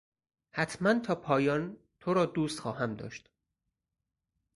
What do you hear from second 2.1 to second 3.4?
را دوست خواهم داشت.